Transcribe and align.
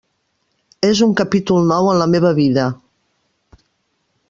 És 0.87 1.01
un 1.07 1.13
capítol 1.19 1.69
nou 1.73 1.91
en 1.91 2.01
la 2.03 2.09
meva 2.15 2.33
vida. 2.41 2.65